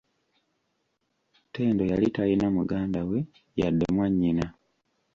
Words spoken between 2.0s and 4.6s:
talina muganda we yadde mwanyina.